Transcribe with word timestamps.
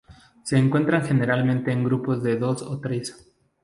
Se 0.43 0.57
encuentran 0.57 1.05
generalmente 1.05 1.71
en 1.71 1.83
grupos 1.83 2.23
de 2.23 2.35
dos 2.35 2.63
o 2.63 2.79
tres. 2.79 3.31